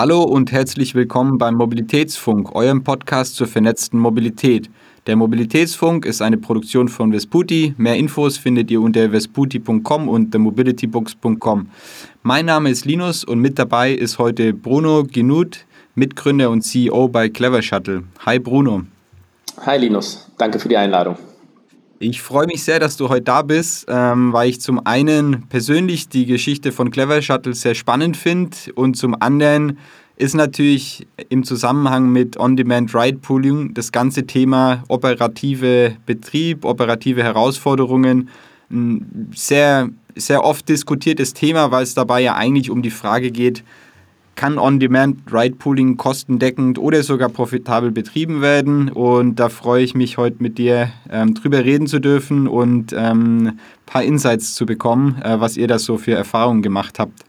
[0.00, 4.70] Hallo und herzlich willkommen beim Mobilitätsfunk, eurem Podcast zur vernetzten Mobilität.
[5.06, 7.74] Der Mobilitätsfunk ist eine Produktion von Vesputi.
[7.76, 11.68] Mehr Infos findet ihr unter vesputi.com und themobilitybooks.com.
[12.22, 17.28] Mein Name ist Linus und mit dabei ist heute Bruno Genut, Mitgründer und CEO bei
[17.28, 18.04] Clever Shuttle.
[18.24, 18.84] Hi Bruno.
[19.66, 21.18] Hi Linus, danke für die Einladung.
[22.02, 26.08] Ich freue mich sehr, dass du heute da bist, ähm, weil ich zum einen persönlich
[26.08, 29.76] die Geschichte von Clever Shuttle sehr spannend finde und zum anderen
[30.16, 38.30] ist natürlich im Zusammenhang mit On-Demand Ride Pooling das ganze Thema operative Betrieb, operative Herausforderungen
[38.70, 43.62] ein sehr, sehr oft diskutiertes Thema, weil es dabei ja eigentlich um die Frage geht,
[44.36, 48.88] kann On-Demand-Ride-Pooling kostendeckend oder sogar profitabel betrieben werden.
[48.88, 53.46] Und da freue ich mich heute mit dir ähm, drüber reden zu dürfen und ähm,
[53.48, 57.24] ein paar Insights zu bekommen, äh, was ihr da so für Erfahrungen gemacht habt.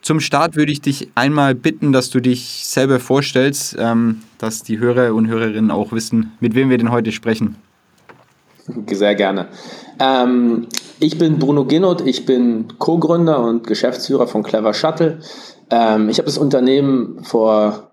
[0.00, 4.78] Zum Start würde ich dich einmal bitten, dass du dich selber vorstellst, ähm, dass die
[4.78, 7.56] Hörer und Hörerinnen auch wissen, mit wem wir denn heute sprechen.
[8.86, 9.48] Sehr gerne.
[9.98, 10.66] Ähm,
[11.00, 15.20] ich bin Bruno Ginnot, ich bin Co-Gründer und Geschäftsführer von Clever Shuttle.
[15.70, 17.92] Ähm, ich habe das Unternehmen vor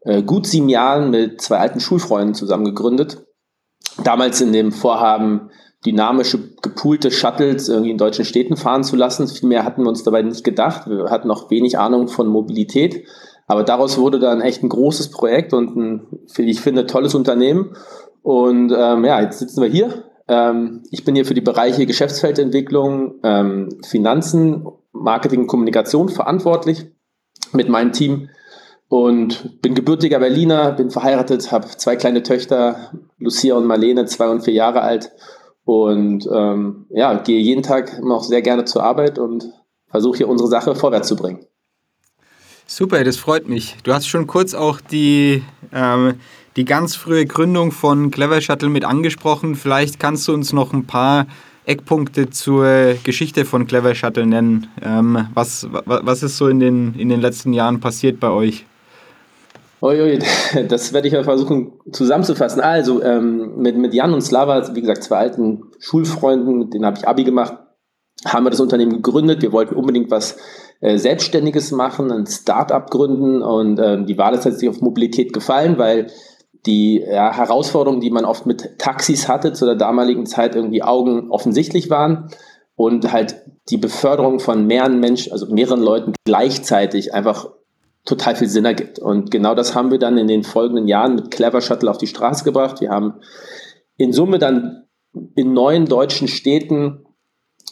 [0.00, 3.26] äh, gut sieben Jahren mit zwei alten Schulfreunden zusammen gegründet.
[4.02, 5.50] Damals in dem Vorhaben,
[5.84, 9.28] dynamische, gepoolte Shuttles irgendwie in deutschen Städten fahren zu lassen.
[9.28, 10.88] Viel mehr hatten wir uns dabei nicht gedacht.
[10.88, 13.04] Wir hatten noch wenig Ahnung von Mobilität.
[13.46, 17.74] Aber daraus wurde dann echt ein großes Projekt und ein, wie ich finde, tolles Unternehmen.
[18.22, 20.04] Und ähm, ja, jetzt sitzen wir hier.
[20.28, 26.86] Ähm, ich bin hier für die Bereiche Geschäftsfeldentwicklung, ähm, Finanzen, Marketing und Kommunikation verantwortlich
[27.52, 28.28] mit meinem Team
[28.88, 34.42] und bin gebürtiger Berliner, bin verheiratet, habe zwei kleine Töchter, Lucia und Marlene, zwei und
[34.42, 35.12] vier Jahre alt
[35.64, 39.52] und ähm, ja, gehe jeden Tag noch sehr gerne zur Arbeit und
[39.88, 41.46] versuche hier unsere Sache vorwärts zu bringen.
[42.66, 43.76] Super, das freut mich.
[43.82, 46.14] Du hast schon kurz auch die, ähm,
[46.56, 49.56] die ganz frühe Gründung von Clever Shuttle mit angesprochen.
[49.56, 51.26] Vielleicht kannst du uns noch ein paar
[51.70, 54.66] Eckpunkte zur Geschichte von Clever Shuttle nennen.
[54.82, 58.66] Ähm, was, was ist so in den, in den letzten Jahren passiert bei euch?
[59.80, 60.18] Uiui,
[60.68, 62.60] das werde ich mal versuchen zusammenzufassen.
[62.60, 66.98] Also ähm, mit, mit Jan und Slava, wie gesagt, zwei alten Schulfreunden, mit denen habe
[66.98, 67.54] ich Abi gemacht,
[68.26, 69.40] haben wir das Unternehmen gegründet.
[69.40, 70.38] Wir wollten unbedingt was
[70.80, 75.78] äh, Selbstständiges machen, ein Start-up gründen und äh, die Wahl ist letztlich auf Mobilität gefallen,
[75.78, 76.08] weil
[76.66, 81.30] die ja, Herausforderungen, die man oft mit Taxis hatte, zu der damaligen Zeit irgendwie Augen
[81.30, 82.30] offensichtlich waren
[82.76, 87.48] und halt die Beförderung von mehreren Menschen, also mehreren Leuten gleichzeitig einfach
[88.04, 88.98] total viel Sinn ergibt.
[88.98, 92.06] Und genau das haben wir dann in den folgenden Jahren mit Clever Shuttle auf die
[92.06, 92.80] Straße gebracht.
[92.80, 93.20] Wir haben
[93.96, 94.84] in Summe dann
[95.34, 97.04] in neun deutschen Städten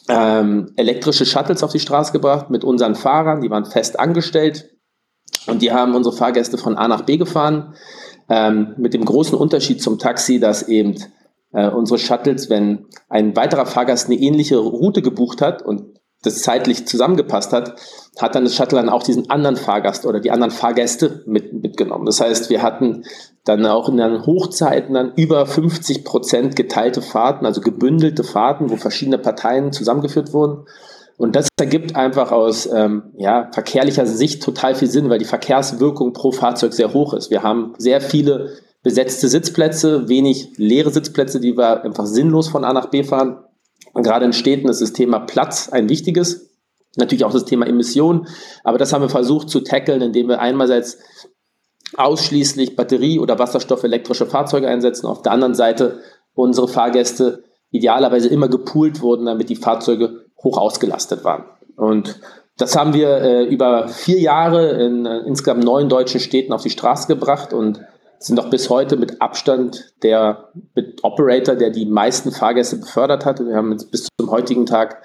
[0.09, 4.70] ähm, elektrische Shuttles auf die Straße gebracht mit unseren Fahrern, die waren fest angestellt
[5.47, 7.75] und die haben unsere Fahrgäste von A nach B gefahren.
[8.28, 10.96] Ähm, mit dem großen Unterschied zum Taxi, dass eben
[11.52, 16.86] äh, unsere Shuttles, wenn ein weiterer Fahrgast eine ähnliche Route gebucht hat und das zeitlich
[16.86, 17.76] zusammengepasst hat,
[18.18, 22.06] hat dann das Shuttle dann auch diesen anderen Fahrgast oder die anderen Fahrgäste mit, mitgenommen.
[22.06, 23.04] Das heißt, wir hatten
[23.44, 28.76] dann auch in den Hochzeiten dann über 50 Prozent geteilte Fahrten, also gebündelte Fahrten, wo
[28.76, 30.66] verschiedene Parteien zusammengeführt wurden.
[31.18, 36.12] Und das ergibt einfach aus ähm, ja, verkehrlicher Sicht total viel Sinn, weil die Verkehrswirkung
[36.12, 37.30] pro Fahrzeug sehr hoch ist.
[37.30, 42.72] Wir haben sehr viele besetzte Sitzplätze, wenig leere Sitzplätze, die wir einfach sinnlos von A
[42.72, 43.44] nach B fahren.
[43.92, 46.50] Und gerade in Städten ist das Thema Platz ein wichtiges.
[46.96, 48.28] Natürlich auch das Thema Emission.
[48.62, 50.98] Aber das haben wir versucht zu tackeln, indem wir einerseits
[51.96, 56.00] ausschließlich Batterie- oder Wasserstoffelektrische Fahrzeuge einsetzen, auf der anderen Seite
[56.34, 61.44] unsere Fahrgäste idealerweise immer gepoolt wurden, damit die Fahrzeuge hoch ausgelastet waren.
[61.76, 62.21] Und
[62.56, 66.71] das haben wir äh, über vier Jahre in äh, insgesamt neun deutschen Städten auf die
[66.71, 67.81] Straße gebracht und
[68.19, 73.38] sind auch bis heute mit Abstand der mit Operator, der die meisten Fahrgäste befördert hat.
[73.38, 75.03] Wir haben bis zum heutigen Tag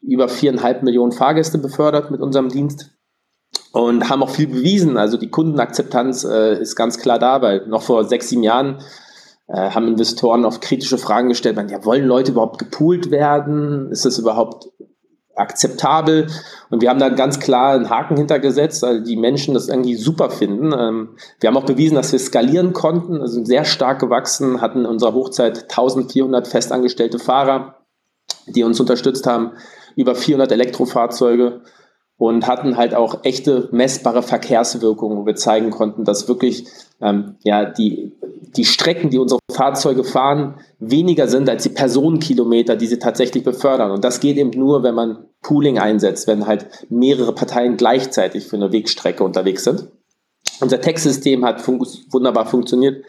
[0.00, 2.90] über viereinhalb Millionen Fahrgäste befördert mit unserem Dienst
[3.72, 4.96] und haben auch viel bewiesen.
[4.96, 8.78] Also die Kundenakzeptanz äh, ist ganz klar da, weil noch vor sechs, sieben Jahren
[9.48, 13.90] äh, haben Investoren auf kritische Fragen gestellt, ja, wollen Leute überhaupt gepoolt werden?
[13.90, 14.68] Ist das überhaupt
[15.36, 16.26] akzeptabel?
[16.70, 20.30] Und wir haben da ganz klar einen Haken hintergesetzt, weil die Menschen das irgendwie super
[20.30, 20.72] finden.
[20.72, 21.10] Ähm,
[21.40, 25.14] wir haben auch bewiesen, dass wir skalieren konnten, also sehr stark gewachsen, hatten in unserer
[25.14, 27.76] Hochzeit 1400 festangestellte Fahrer,
[28.46, 29.52] die uns unterstützt haben,
[29.94, 31.62] über 400 Elektrofahrzeuge
[32.18, 36.66] und hatten halt auch echte messbare Verkehrswirkungen, wo wir zeigen konnten, dass wirklich
[37.00, 38.12] ähm, ja, die,
[38.56, 43.90] die Strecken, die unsere Fahrzeuge fahren, weniger sind als die Personenkilometer, die sie tatsächlich befördern.
[43.90, 48.56] Und das geht eben nur, wenn man Pooling einsetzt, wenn halt mehrere Parteien gleichzeitig für
[48.56, 49.88] eine Wegstrecke unterwegs sind.
[50.60, 53.04] Unser Textsystem hat fun wunderbar funktioniert.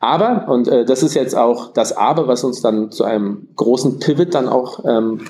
[0.00, 4.00] Aber, und äh, das ist jetzt auch das Aber, was uns dann zu einem großen
[4.00, 5.26] Pivot dann auch ähm,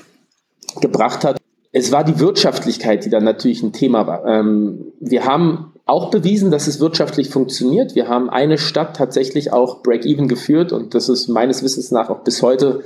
[0.81, 1.38] gebracht hat,
[1.71, 4.25] es war die Wirtschaftlichkeit, die dann natürlich ein Thema war.
[4.25, 7.95] Ähm, wir haben auch bewiesen, dass es wirtschaftlich funktioniert.
[7.95, 12.23] Wir haben eine Stadt tatsächlich auch Break-Even geführt und das ist meines Wissens nach auch
[12.23, 12.83] bis heute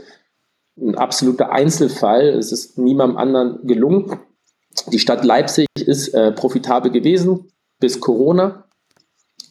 [0.77, 2.30] ein absoluter Einzelfall.
[2.30, 4.19] Es ist niemandem anderen gelungen.
[4.91, 8.65] Die Stadt Leipzig ist äh, profitabel gewesen bis Corona.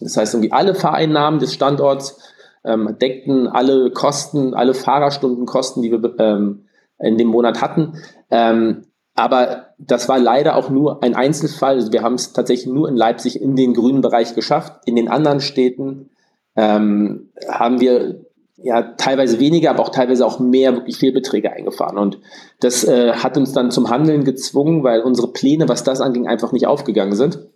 [0.01, 2.19] Das heißt, irgendwie alle Fahreinnahmen des Standorts
[2.65, 6.67] ähm, deckten alle Kosten, alle Fahrerstundenkosten, die wir ähm,
[6.99, 7.99] in dem Monat hatten.
[8.31, 8.87] Ähm,
[9.23, 11.77] aber das war leider auch nur ein Einzelfall.
[11.77, 14.83] Also wir haben es tatsächlich nur in Leipzig in den grünen Bereich geschafft.
[14.85, 16.11] In den anderen Städten
[16.57, 18.27] ähm, haben wir
[18.57, 21.99] ja teilweise weniger, aber auch teilweise auch mehr wirklich Fehlbeträge eingefahren.
[21.99, 22.19] Und
[22.59, 26.51] das äh, hat uns dann zum Handeln gezwungen, weil unsere Pläne, was das anging, einfach
[26.51, 27.47] nicht aufgegangen sind.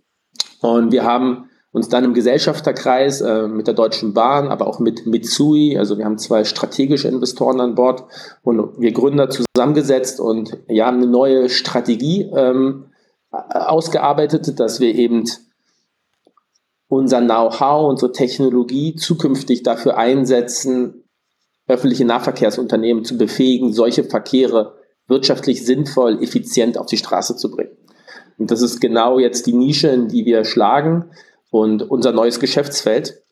[0.60, 5.06] Und wir haben uns dann im Gesellschafterkreis äh, mit der Deutschen Bahn, aber auch mit
[5.06, 8.04] Mitsui, also wir haben zwei strategische Investoren an Bord
[8.42, 12.86] und wir Gründer zusammengesetzt und ja, eine neue Strategie ähm,
[13.30, 15.24] ausgearbeitet, dass wir eben
[16.88, 21.04] unser Know-how, unsere Technologie zukünftig dafür einsetzen,
[21.66, 24.76] öffentliche Nahverkehrsunternehmen zu befähigen, solche Verkehre
[25.08, 27.76] wirtschaftlich sinnvoll, effizient auf die Straße zu bringen.
[28.38, 31.06] Und das ist genau jetzt die Nische, in die wir schlagen
[31.50, 33.22] und unser neues Geschäftsfeld.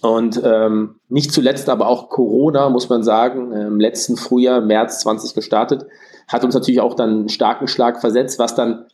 [0.00, 5.34] Und ähm, nicht zuletzt aber auch Corona, muss man sagen, im letzten Frühjahr, März 20
[5.34, 5.86] gestartet,
[6.28, 8.86] hat uns natürlich auch dann einen starken Schlag versetzt, was dann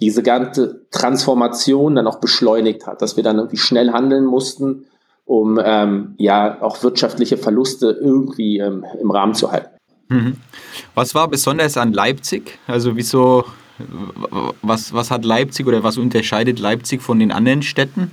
[0.00, 4.86] diese ganze Transformation dann auch beschleunigt hat, dass wir dann irgendwie schnell handeln mussten,
[5.24, 9.70] um ähm, ja auch wirtschaftliche Verluste irgendwie ähm, im Rahmen zu halten.
[10.08, 10.36] Mhm.
[10.94, 12.58] Was war besonders an Leipzig?
[12.66, 13.44] Also wieso
[14.62, 18.12] was, was hat Leipzig oder was unterscheidet Leipzig von den anderen Städten?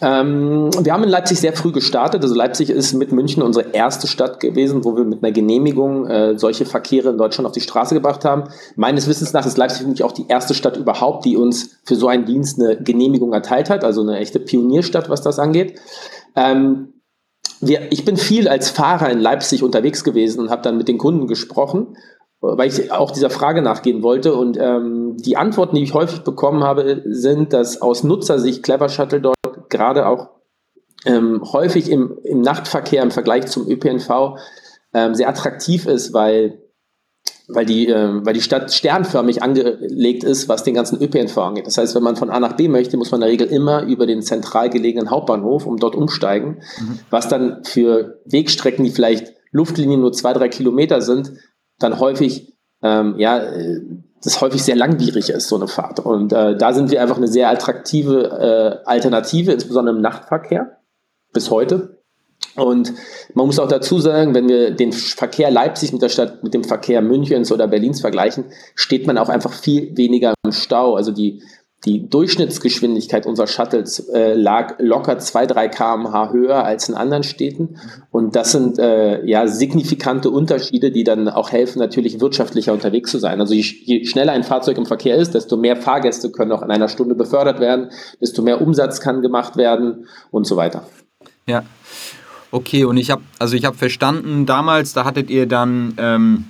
[0.00, 2.22] Ähm, wir haben in Leipzig sehr früh gestartet.
[2.22, 6.38] Also Leipzig ist mit München unsere erste Stadt gewesen, wo wir mit einer Genehmigung äh,
[6.38, 8.44] solche Verkehre in Deutschland auf die Straße gebracht haben.
[8.76, 12.08] Meines Wissens nach ist Leipzig nämlich auch die erste Stadt überhaupt, die uns für so
[12.08, 13.84] einen Dienst eine Genehmigung erteilt hat.
[13.84, 15.78] Also eine echte Pionierstadt, was das angeht.
[16.34, 16.94] Ähm,
[17.60, 20.98] wir, ich bin viel als Fahrer in Leipzig unterwegs gewesen und habe dann mit den
[20.98, 21.96] Kunden gesprochen
[22.42, 24.34] weil ich auch dieser Frage nachgehen wollte.
[24.34, 29.20] Und ähm, die Antworten, die ich häufig bekommen habe, sind, dass aus Nutzersicht Clever Shuttle
[29.20, 29.36] dort
[29.70, 30.30] gerade auch
[31.04, 34.38] ähm, häufig im, im Nachtverkehr im Vergleich zum ÖPNV
[34.92, 36.62] ähm, sehr attraktiv ist, weil,
[37.48, 41.66] weil, die, ähm, weil die Stadt sternförmig angelegt ist, was den ganzen ÖPNV angeht.
[41.66, 43.82] Das heißt, wenn man von A nach B möchte, muss man in der Regel immer
[43.84, 46.98] über den zentral gelegenen Hauptbahnhof, um dort umsteigen, mhm.
[47.10, 51.32] was dann für Wegstrecken, die vielleicht Luftlinien nur zwei, drei Kilometer sind,
[51.82, 53.42] dann häufig, ähm, ja,
[54.22, 56.00] das häufig sehr langwierig ist, so eine Fahrt.
[56.00, 60.78] Und äh, da sind wir einfach eine sehr attraktive äh, Alternative, insbesondere im Nachtverkehr,
[61.32, 61.98] bis heute.
[62.54, 62.92] Und
[63.34, 66.64] man muss auch dazu sagen, wenn wir den Verkehr Leipzig mit der Stadt, mit dem
[66.64, 68.44] Verkehr Münchens oder Berlins vergleichen,
[68.74, 70.94] steht man auch einfach viel weniger im Stau.
[70.94, 71.42] Also die
[71.84, 77.76] die Durchschnittsgeschwindigkeit unserer Shuttles äh, lag locker 2, 3 kmh höher als in anderen Städten.
[78.10, 83.18] Und das sind äh, ja signifikante Unterschiede, die dann auch helfen, natürlich wirtschaftlicher unterwegs zu
[83.18, 83.40] sein.
[83.40, 86.70] Also je, je, schneller ein Fahrzeug im Verkehr ist, desto mehr Fahrgäste können auch in
[86.70, 87.90] einer Stunde befördert werden,
[88.20, 90.86] desto mehr Umsatz kann gemacht werden und so weiter.
[91.46, 91.64] Ja.
[92.52, 96.44] Okay, und ich habe also ich verstanden, damals, da hattet ihr dann ähm,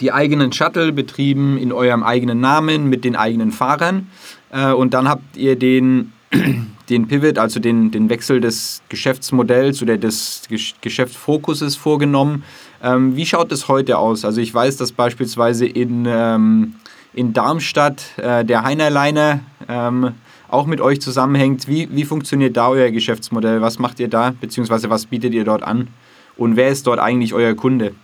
[0.00, 4.08] die eigenen Shuttle betrieben in eurem eigenen Namen mit den eigenen Fahrern.
[4.50, 6.12] Äh, und dann habt ihr den,
[6.88, 10.42] den Pivot, also den, den Wechsel des Geschäftsmodells oder des
[10.80, 12.44] Geschäftsfokuses vorgenommen.
[12.82, 14.24] Ähm, wie schaut es heute aus?
[14.24, 16.74] Also ich weiß, dass beispielsweise in, ähm,
[17.14, 20.12] in Darmstadt äh, der Heinerleiner ähm,
[20.48, 21.66] auch mit euch zusammenhängt.
[21.68, 23.60] Wie, wie funktioniert da euer Geschäftsmodell?
[23.60, 25.88] Was macht ihr da, beziehungsweise was bietet ihr dort an?
[26.36, 27.94] Und wer ist dort eigentlich euer Kunde?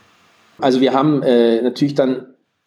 [0.59, 2.27] Also wir haben äh, natürlich dann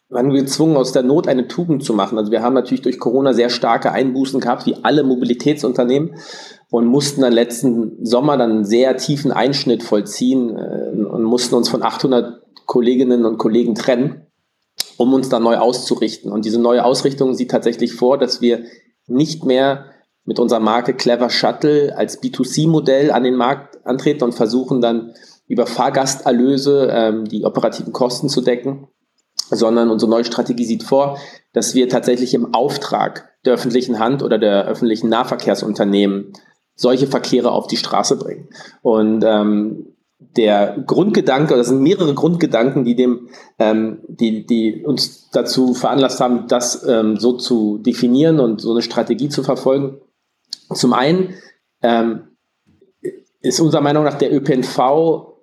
[0.10, 2.18] waren gezwungen, aus der Not eine Tugend zu machen.
[2.18, 6.16] Also wir haben natürlich durch Corona sehr starke Einbußen gehabt, wie alle Mobilitätsunternehmen
[6.70, 11.70] und mussten dann letzten Sommer dann einen sehr tiefen Einschnitt vollziehen äh, und mussten uns
[11.70, 14.28] von 800 Kolleginnen und Kollegen trennen,
[14.98, 16.32] um uns dann neu auszurichten.
[16.32, 18.64] Und diese neue Ausrichtung sieht tatsächlich vor, dass wir
[19.08, 19.86] nicht mehr
[20.24, 25.14] mit unserer Marke Clever Shuttle als B2C-Modell an den Markt antreten und versuchen dann
[25.48, 28.88] über Fahrgasterlöse ähm, die operativen Kosten zu decken,
[29.50, 31.20] sondern unsere neue Strategie sieht vor,
[31.54, 36.34] dass wir tatsächlich im Auftrag der öffentlichen Hand oder der öffentlichen Nahverkehrsunternehmen
[36.76, 38.50] solche Verkehre auf die Straße bringen.
[38.82, 39.96] Und ähm,
[40.36, 46.48] der Grundgedanke, das sind mehrere Grundgedanken, die dem, ähm, die, die uns dazu veranlasst haben,
[46.48, 50.02] das ähm, so zu definieren und so eine Strategie zu verfolgen.
[50.74, 51.36] Zum einen
[51.82, 52.30] ähm,
[53.42, 55.35] ist unserer Meinung nach der ÖPNV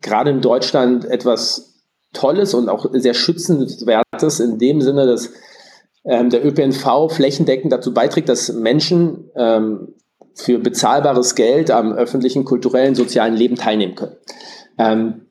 [0.00, 1.72] gerade in Deutschland etwas
[2.12, 5.30] Tolles und auch sehr schützenswertes in dem Sinne, dass
[6.04, 9.94] ähm, der ÖPNV flächendeckend dazu beiträgt, dass Menschen ähm,
[10.34, 14.16] für bezahlbares Geld am öffentlichen, kulturellen, sozialen Leben teilnehmen können.
[14.78, 15.26] Ähm,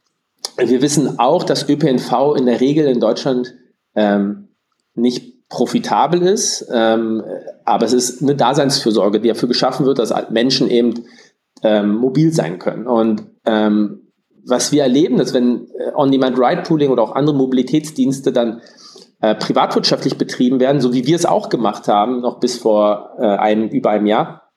[0.57, 3.55] wir wissen auch, dass ÖPNV in der Regel in Deutschland
[3.95, 4.49] ähm,
[4.93, 7.23] nicht profitabel ist, ähm,
[7.65, 11.05] aber es ist eine Daseinsfürsorge, die dafür geschaffen wird, dass Menschen eben
[11.63, 12.87] ähm, mobil sein können.
[12.87, 14.00] Und ähm,
[14.45, 18.61] was wir erleben, dass wenn äh, On-Demand-Ride-Pooling oder auch andere Mobilitätsdienste dann
[19.21, 23.25] äh, privatwirtschaftlich betrieben werden, so wie wir es auch gemacht haben, noch bis vor äh,
[23.25, 24.49] einem, über einem Jahr,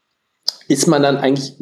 [0.68, 1.54] ist man dann eigentlich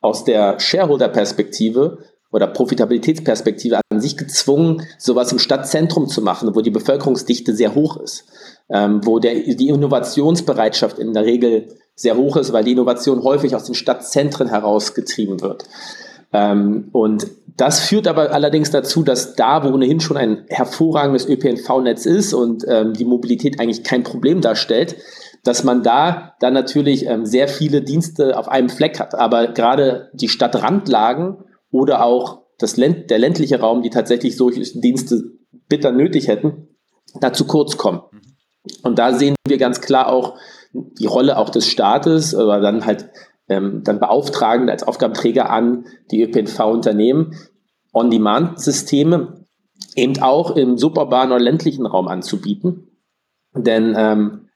[0.00, 1.98] aus der Shareholder-Perspektive
[2.32, 7.96] oder Profitabilitätsperspektive an sich gezwungen, sowas im Stadtzentrum zu machen, wo die Bevölkerungsdichte sehr hoch
[7.98, 8.24] ist,
[8.70, 13.54] ähm, wo der, die Innovationsbereitschaft in der Regel sehr hoch ist, weil die Innovation häufig
[13.54, 15.64] aus den Stadtzentren herausgetrieben wird.
[16.32, 22.06] Ähm, und das führt aber allerdings dazu, dass da, wo ohnehin schon ein hervorragendes ÖPNV-Netz
[22.06, 24.96] ist und ähm, die Mobilität eigentlich kein Problem darstellt,
[25.44, 29.14] dass man da dann natürlich ähm, sehr viele Dienste auf einem Fleck hat.
[29.14, 31.38] Aber gerade die Stadtrandlagen
[31.70, 35.24] oder auch das Länd der ländliche Raum, die tatsächlich solche Dienste
[35.68, 36.68] bitter nötig hätten,
[37.20, 38.02] da zu kurz kommen.
[38.82, 40.36] Und da sehen wir ganz klar auch
[40.72, 43.08] die Rolle auch des Staates, aber dann halt
[43.50, 47.34] ähm, dann beauftragen als Aufgabenträger an die ÖPNV-Unternehmen,
[47.92, 49.44] On-Demand-Systeme
[49.96, 52.88] eben auch im suburbanen oder ländlichen Raum anzubieten.
[53.54, 54.46] Denn ähm,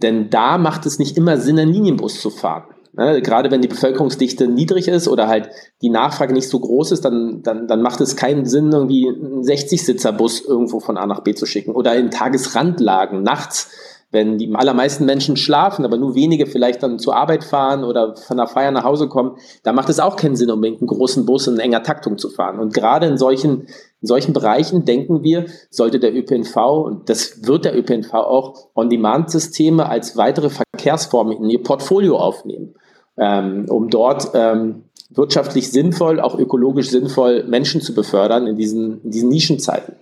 [0.00, 2.64] denn da macht es nicht immer Sinn, einen Linienbus zu fahren.
[2.94, 3.22] Ne?
[3.22, 5.50] Gerade wenn die Bevölkerungsdichte niedrig ist oder halt
[5.82, 9.42] die Nachfrage nicht so groß ist, dann, dann, dann macht es keinen Sinn, irgendwie einen
[9.42, 11.72] 60-Sitzer-Bus irgendwo von A nach B zu schicken.
[11.72, 13.70] Oder in Tagesrandlagen, nachts
[14.14, 18.36] wenn die allermeisten Menschen schlafen, aber nur wenige vielleicht dann zur Arbeit fahren oder von
[18.36, 21.48] der Feier nach Hause kommen, da macht es auch keinen Sinn, unbedingt einen großen Bus
[21.48, 22.60] in enger Taktung zu fahren.
[22.60, 23.66] Und gerade in solchen,
[24.00, 29.86] in solchen Bereichen denken wir, sollte der ÖPNV, und das wird der ÖPNV auch, On-Demand-Systeme
[29.86, 32.76] als weitere Verkehrsform in ihr Portfolio aufnehmen,
[33.18, 39.10] ähm, um dort ähm, wirtschaftlich sinnvoll, auch ökologisch sinnvoll Menschen zu befördern in diesen, in
[39.10, 39.96] diesen Nischenzeiten.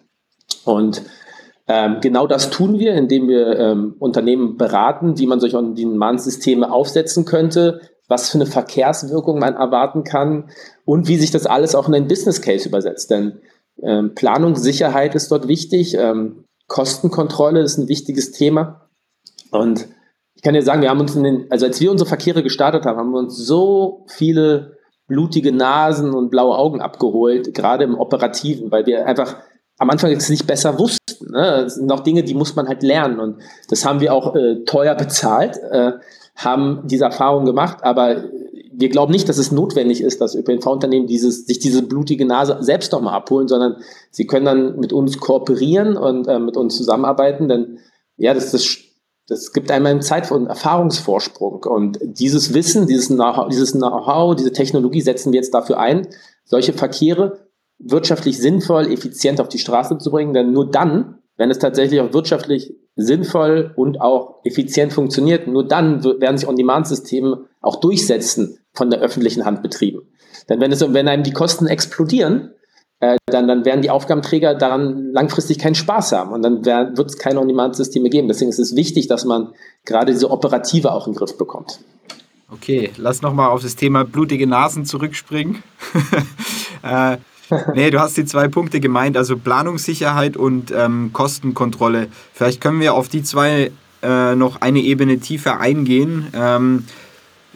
[0.65, 1.03] Und
[1.75, 7.25] ähm, genau das tun wir, indem wir ähm, Unternehmen beraten, wie man solche On-Demand-Systeme aufsetzen
[7.25, 10.51] könnte, was für eine Verkehrswirkung man erwarten kann
[10.85, 13.11] und wie sich das alles auch in einen Business Case übersetzt.
[13.11, 13.41] Denn
[13.83, 18.91] ähm, Planungssicherheit ist dort wichtig, ähm, Kostenkontrolle ist ein wichtiges Thema.
[19.51, 19.89] Und
[20.35, 22.85] ich kann dir sagen, wir haben uns in den, also als wir unsere Verkehre gestartet
[22.85, 24.77] haben, haben wir uns so viele
[25.07, 29.37] blutige Nasen und blaue Augen abgeholt, gerade im Operativen, weil wir einfach
[29.83, 31.33] am Anfang es nicht besser wussten.
[31.33, 31.63] Ne?
[31.65, 33.19] Das sind noch Dinge, die muss man halt lernen.
[33.19, 35.93] Und das haben wir auch äh, teuer bezahlt, äh,
[36.37, 38.25] haben diese Erfahrung gemacht, aber
[38.75, 42.93] wir glauben nicht, dass es notwendig ist, dass ÖPNV-Unternehmen dieses, sich diese blutige Nase selbst
[42.93, 43.77] nochmal abholen, sondern
[44.11, 47.79] sie können dann mit uns kooperieren und äh, mit uns zusammenarbeiten, denn
[48.17, 48.79] ja, das, das,
[49.27, 51.65] das gibt einem einen Zeit- und Erfahrungsvorsprung.
[51.65, 56.07] Und dieses Wissen, dieses Know-how, dieses Know diese Technologie setzen wir jetzt dafür ein,
[56.45, 57.52] solche Verkehre
[57.85, 62.13] wirtschaftlich sinnvoll, effizient auf die Straße zu bringen, denn nur dann, wenn es tatsächlich auch
[62.13, 69.01] wirtschaftlich sinnvoll und auch effizient funktioniert, nur dann werden sich On-Demand-Systeme auch durchsetzen von der
[69.01, 70.03] öffentlichen Hand betrieben.
[70.49, 72.53] Denn wenn, es, wenn einem die Kosten explodieren,
[73.01, 77.19] äh, dann, dann werden die Aufgabenträger daran langfristig keinen Spaß haben und dann wird es
[77.19, 78.29] keine On-Demand-Systeme geben.
[78.29, 81.81] Deswegen ist es wichtig, dass man gerade diese Operative auch in den Griff bekommt.
[82.51, 85.63] Okay, lass nochmal auf das Thema blutige Nasen zurückspringen.
[86.83, 87.17] äh,
[87.75, 92.09] nee, du hast die zwei Punkte gemeint, also Planungssicherheit und ähm, Kostenkontrolle.
[92.33, 93.71] Vielleicht können wir auf die zwei
[94.03, 96.27] äh, noch eine Ebene tiefer eingehen.
[96.35, 96.85] Ähm,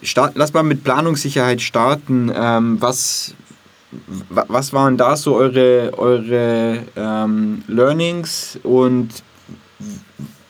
[0.03, 2.31] start, lass mal mit Planungssicherheit starten.
[2.35, 3.35] Ähm, was,
[4.29, 9.23] was waren da so eure, eure ähm, Learnings und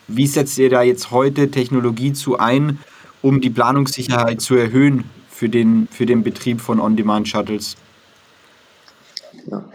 [0.07, 2.79] wie setzt ihr da jetzt heute Technologie zu ein,
[3.21, 7.75] um die Planungssicherheit zu erhöhen für den, für den Betrieb von On-Demand-Shuttles?
[9.49, 9.69] Ja.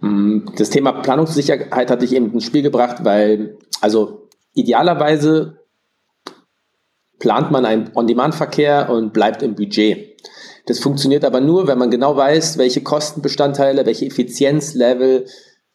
[0.00, 5.58] Mm, das Thema Planungssicherheit hatte ich eben ins Spiel gebracht, weil, also idealerweise
[7.18, 10.16] plant man einen On-Demand-Verkehr und bleibt im Budget.
[10.66, 15.26] Das funktioniert aber nur, wenn man genau weiß, welche Kostenbestandteile, welche Effizienzlevel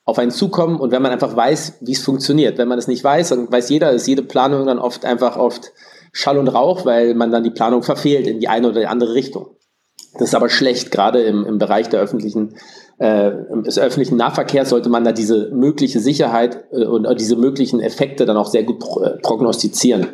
[0.04, 2.58] auf einen zukommen und wenn man einfach weiß, wie es funktioniert.
[2.58, 5.72] Wenn man es nicht weiß, dann weiß jeder, ist jede Planung dann oft einfach oft
[6.12, 9.14] Schall und Rauch, weil man dann die Planung verfehlt in die eine oder die andere
[9.14, 9.56] Richtung.
[10.14, 12.58] Das ist aber schlecht, gerade im, im Bereich der öffentlichen,
[13.02, 13.32] äh,
[13.64, 18.28] des öffentlichen Nahverkehrs sollte man da diese mögliche Sicherheit äh, und äh, diese möglichen Effekte
[18.28, 20.08] dann auch sehr gut pro, äh, prognostizieren.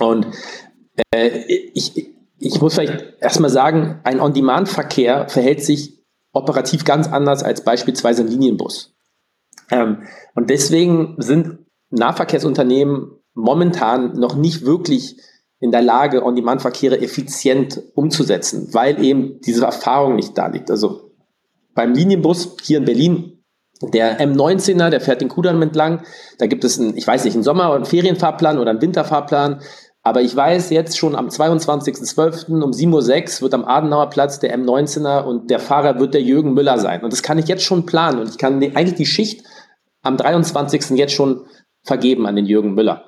[0.00, 0.26] Und
[1.14, 1.28] äh,
[1.74, 8.22] ich, ich muss vielleicht erstmal sagen, ein On-Demand-Verkehr verhält sich operativ ganz anders als beispielsweise
[8.22, 8.96] ein Linienbus.
[9.70, 10.02] Ähm,
[10.34, 11.58] und deswegen sind
[11.90, 15.18] Nahverkehrsunternehmen momentan noch nicht wirklich
[15.60, 20.68] in der Lage, On-Demand-Verkehre effizient umzusetzen, weil eben diese Erfahrung nicht da liegt.
[20.68, 21.07] Also
[21.78, 23.44] beim Linienbus hier in Berlin,
[23.80, 26.02] der M19er, der fährt den Kudamm entlang,
[26.38, 29.60] da gibt es einen, ich weiß nicht, einen Sommer- und Ferienfahrplan oder einen Winterfahrplan,
[30.02, 32.48] aber ich weiß jetzt schon am 22.12.
[32.60, 36.52] um 7.06 Uhr wird am Adenauer Platz der M19er und der Fahrer wird der Jürgen
[36.52, 37.04] Müller sein.
[37.04, 39.46] Und das kann ich jetzt schon planen und ich kann eigentlich die Schicht
[40.02, 40.98] am 23.
[40.98, 41.46] jetzt schon
[41.84, 43.07] vergeben an den Jürgen Müller.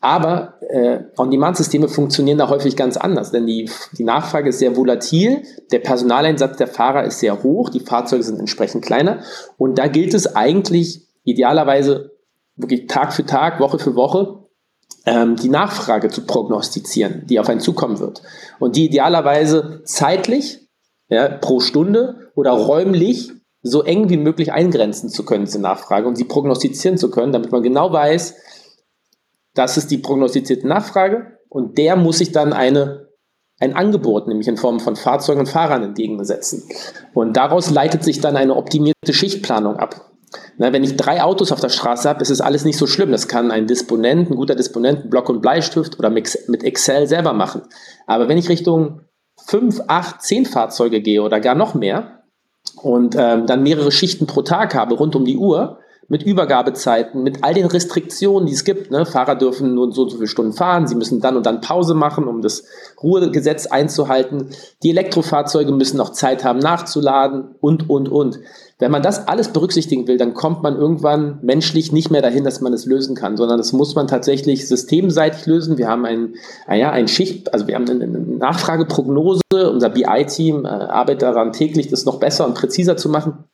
[0.00, 5.42] Aber äh, On-Demand-Systeme funktionieren da häufig ganz anders, denn die, die Nachfrage ist sehr volatil,
[5.72, 9.22] der Personaleinsatz der Fahrer ist sehr hoch, die Fahrzeuge sind entsprechend kleiner
[9.56, 12.12] und da gilt es eigentlich idealerweise
[12.54, 14.48] wirklich Tag für Tag, Woche für Woche
[15.06, 18.22] ähm, die Nachfrage zu prognostizieren, die auf einen zukommen wird.
[18.58, 20.68] Und die idealerweise zeitlich,
[21.08, 26.16] ja, pro Stunde oder räumlich so eng wie möglich eingrenzen zu können, diese Nachfrage, und
[26.16, 28.36] sie prognostizieren zu können, damit man genau weiß,
[29.58, 33.08] das ist die prognostizierte Nachfrage und der muss sich dann eine,
[33.58, 36.62] ein Angebot, nämlich in Form von Fahrzeugen und Fahrern entgegensetzen.
[37.12, 40.12] Und daraus leitet sich dann eine optimierte Schichtplanung ab.
[40.58, 43.10] Na, wenn ich drei Autos auf der Straße habe, ist es alles nicht so schlimm.
[43.10, 47.62] Das kann ein Disponent, ein guter Disponent, Block und Bleistift oder mit Excel selber machen.
[48.06, 49.00] Aber wenn ich Richtung
[49.46, 52.24] fünf, acht, zehn Fahrzeuge gehe oder gar noch mehr
[52.82, 57.44] und ähm, dann mehrere Schichten pro Tag habe rund um die Uhr, mit Übergabezeiten, mit
[57.44, 58.90] all den Restriktionen, die es gibt.
[58.90, 59.04] Ne?
[59.04, 61.94] Fahrer dürfen nur so und so viele Stunden fahren, sie müssen dann und dann Pause
[61.94, 62.64] machen, um das
[63.02, 64.48] Ruhegesetz einzuhalten.
[64.82, 68.40] Die Elektrofahrzeuge müssen noch Zeit haben nachzuladen und, und, und.
[68.78, 72.60] Wenn man das alles berücksichtigen will, dann kommt man irgendwann menschlich nicht mehr dahin, dass
[72.60, 75.78] man es lösen kann, sondern das muss man tatsächlich systemseitig lösen.
[75.78, 76.34] Wir haben ein,
[76.66, 79.40] ah ja, ein Schicht, also wir haben eine Nachfrageprognose.
[79.52, 83.44] Unser BI-Team äh, arbeitet daran täglich, das noch besser und präziser zu machen.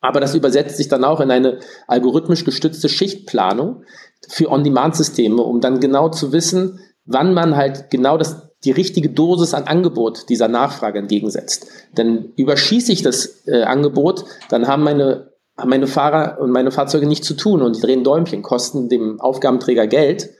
[0.00, 3.84] Aber das übersetzt sich dann auch in eine algorithmisch gestützte Schichtplanung
[4.28, 9.54] für On-Demand-Systeme, um dann genau zu wissen, wann man halt genau das, die richtige Dosis
[9.54, 11.66] an Angebot dieser Nachfrage entgegensetzt.
[11.96, 17.06] Denn überschieße ich das äh, Angebot, dann haben meine, haben meine Fahrer und meine Fahrzeuge
[17.06, 20.30] nichts zu tun und die drehen Däumchen, kosten dem Aufgabenträger Geld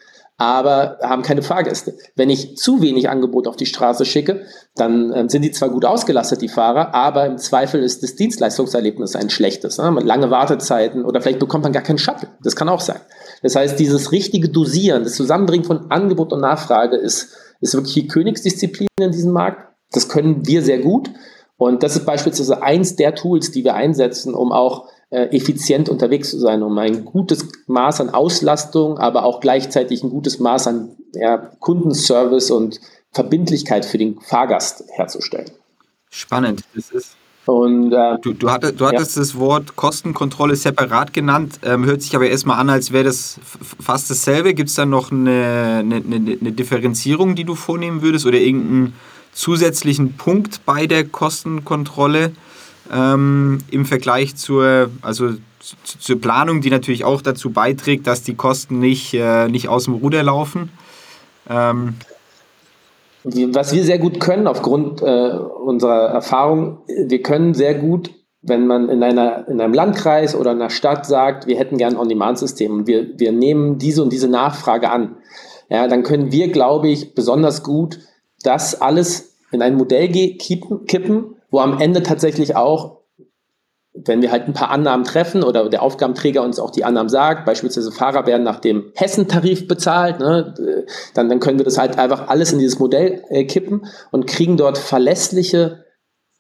[0.40, 1.98] aber haben keine Fahrgäste.
[2.14, 4.46] Wenn ich zu wenig Angebot auf die Straße schicke,
[4.77, 9.16] dann äh, sind die zwar gut ausgelastet, die Fahrer, aber im Zweifel ist das Dienstleistungserlebnis
[9.16, 9.79] ein schlechtes.
[9.79, 9.90] Ne?
[10.05, 12.29] Lange Wartezeiten oder vielleicht bekommt man gar keinen Shuttle.
[12.40, 13.01] Das kann auch sein.
[13.42, 18.07] Das heißt, dieses richtige Dosieren, das Zusammenbringen von Angebot und Nachfrage ist, ist wirklich die
[18.07, 19.74] Königsdisziplin in diesem Markt.
[19.90, 21.11] Das können wir sehr gut.
[21.57, 26.38] Und das ist beispielsweise eins der Tools, die wir einsetzen, um auch effizient unterwegs zu
[26.38, 31.38] sein, um ein gutes Maß an Auslastung, aber auch gleichzeitig ein gutes Maß an ja,
[31.61, 32.81] Kundenservice und
[33.12, 35.51] Verbindlichkeit für den Fahrgast herzustellen.
[36.11, 36.62] Spannend.
[36.75, 37.16] Das ist
[37.49, 39.23] und, äh, du, du, hattest, du hattest ja.
[39.23, 43.40] das Wort Kostenkontrolle separat genannt, ähm, hört sich aber erstmal an, als wäre das
[43.81, 44.53] fast dasselbe.
[44.53, 48.92] Gibt es da noch eine, eine, eine, Differenzierung, die du vornehmen würdest oder irgendeinen
[49.33, 52.33] zusätzlichen Punkt bei der Kostenkontrolle?
[52.92, 55.31] Ähm, im Vergleich zur, also
[55.85, 59.94] zur Planung, die natürlich auch dazu beiträgt, dass die Kosten nicht, äh, nicht aus dem
[59.94, 60.70] Ruder laufen.
[61.48, 61.94] Ähm.
[63.24, 68.88] Was wir sehr gut können aufgrund äh, unserer Erfahrung, wir können sehr gut, wenn man
[68.88, 72.87] in, einer, in einem Landkreis oder einer Stadt sagt, wir hätten gern ein On-Demand-System und
[72.87, 75.16] wir, wir nehmen diese und diese Nachfrage an,
[75.68, 77.98] ja, dann können wir, glaube ich, besonders gut
[78.42, 82.99] das alles in ein Modell kippen, kippen wo am Ende tatsächlich auch,
[83.95, 87.45] wenn wir halt ein paar Annahmen treffen oder der Aufgabenträger uns auch die Annahmen sagt,
[87.47, 90.55] beispielsweise Fahrer werden nach dem Hessentarif bezahlt, ne,
[91.15, 94.57] dann, dann können wir das halt einfach alles in dieses Modell äh, kippen und kriegen
[94.57, 95.85] dort verlässliche,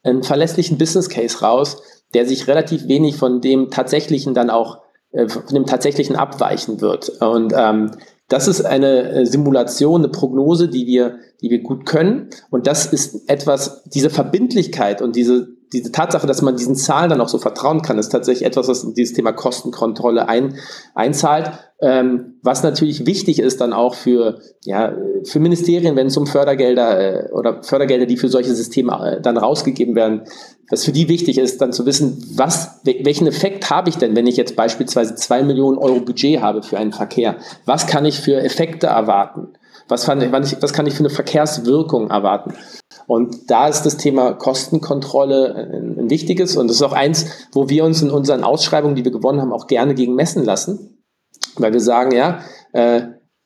[0.04, 1.82] einen verlässlichen Business Case raus,
[2.14, 4.78] der sich relativ wenig von dem tatsächlichen dann auch,
[5.10, 7.08] äh, von dem tatsächlichen abweichen wird.
[7.20, 7.90] Und ähm,
[8.28, 12.28] das ist eine äh, Simulation, eine Prognose, die wir, die wir gut können.
[12.50, 17.20] Und das ist etwas, diese Verbindlichkeit und diese, diese Tatsache, dass man diesen Zahlen dann
[17.20, 20.54] auch so vertrauen kann, ist tatsächlich etwas, was dieses Thema Kostenkontrolle ein,
[20.94, 21.52] einzahlt.
[21.80, 27.28] Ähm, was natürlich wichtig ist dann auch für, ja, für Ministerien, wenn es um Fördergelder
[27.28, 30.22] äh, oder Fördergelder, die für solche Systeme äh, dann rausgegeben werden,
[30.70, 34.26] was für die wichtig ist, dann zu wissen, was, welchen Effekt habe ich denn, wenn
[34.26, 37.36] ich jetzt beispielsweise zwei Millionen Euro Budget habe für einen Verkehr?
[37.64, 39.48] Was kann ich für Effekte erwarten?
[39.88, 42.54] Was, fand ich, was kann ich für eine Verkehrswirkung erwarten?
[43.08, 47.70] Und da ist das Thema Kostenkontrolle ein, ein wichtiges und das ist auch eins, wo
[47.70, 51.02] wir uns in unseren Ausschreibungen, die wir gewonnen haben, auch gerne gegen messen lassen,
[51.56, 52.42] weil wir sagen, ja,
[52.74, 53.04] äh,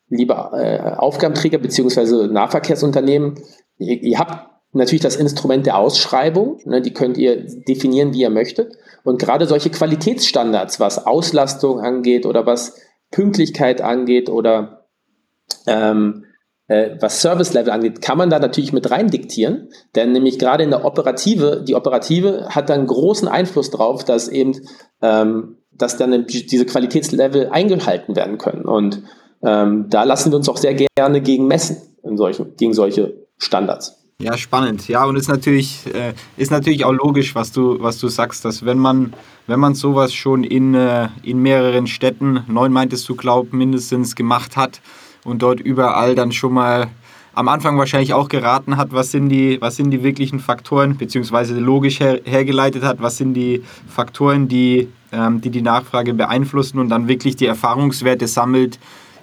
[0.09, 3.39] liebe äh, Aufgabenträger beziehungsweise Nahverkehrsunternehmen,
[3.79, 8.31] ihr, ihr habt natürlich das Instrument der Ausschreibung, ne, die könnt ihr definieren, wie ihr
[8.31, 8.77] möchtet.
[9.05, 12.81] Und gerade solche Qualitätsstandards, was Auslastung angeht oder was
[13.13, 14.89] Pünktlichkeit angeht oder
[15.69, 16.32] ähm, äh,
[17.01, 19.69] was Service Level angeht, kann man da natürlich mit rein diktieren.
[19.95, 24.61] Denn nämlich gerade in der Operative, die Operative hat dann großen Einfluss drauf, dass eben,
[25.01, 28.65] ähm, dass dann diese Qualitätslevel eingehalten werden können.
[28.65, 29.03] Und
[29.43, 31.79] ähm, da lassen wir uns auch sehr gerne gegen messen,
[32.15, 33.99] solchen, gegen solche Standards.
[34.19, 34.87] Ja, spannend.
[34.87, 38.65] Ja, und ist natürlich, äh, ist natürlich auch logisch, was du, was du sagst, dass
[38.65, 39.15] wenn man,
[39.49, 44.57] wenn man sowas schon in, äh, in mehreren Städten, neun meintest du, glaub, mindestens gemacht
[44.57, 44.81] hat
[45.25, 46.89] und dort überall dann schon mal
[47.35, 51.59] am Anfang wahrscheinlich auch geraten hat, was sind die, was sind die wirklichen Faktoren, beziehungsweise
[51.59, 56.91] logisch her, hergeleitet hat, was sind die Faktoren, die, ähm, die die Nachfrage beeinflussen und
[56.91, 58.79] dann wirklich die Erfahrungswerte sammelt